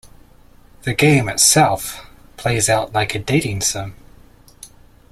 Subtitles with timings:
[0.81, 2.03] The game itself
[2.35, 3.93] plays out like a dating sim.